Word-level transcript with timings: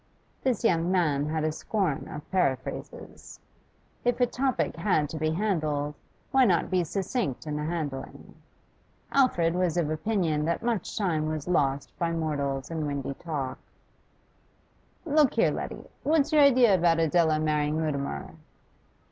This 0.41 0.63
young 0.63 0.91
man 0.91 1.27
had 1.27 1.43
a 1.43 1.51
scorn 1.51 2.07
of 2.07 2.27
periphrases. 2.31 3.37
If 4.03 4.19
a 4.19 4.25
topic 4.25 4.75
had 4.77 5.07
to 5.09 5.17
be 5.17 5.29
handled, 5.29 5.93
why 6.31 6.43
not 6.45 6.71
be 6.71 6.83
succinct 6.83 7.45
in 7.45 7.55
the 7.55 7.65
handling? 7.65 8.33
Alfred 9.11 9.53
was 9.53 9.77
of 9.77 9.91
opinion 9.91 10.43
that 10.45 10.63
much 10.63 10.97
time 10.97 11.27
was 11.27 11.47
lost 11.47 11.93
by 11.99 12.11
mortals 12.13 12.71
in 12.71 12.87
windy 12.87 13.13
talk. 13.13 13.59
'Look 15.05 15.35
here, 15.35 15.51
Letty; 15.51 15.83
what's 16.01 16.33
your 16.33 16.41
idea 16.41 16.73
about 16.73 16.97
Adela 16.99 17.37
marrying 17.39 17.77
Mutimer? 17.79 18.33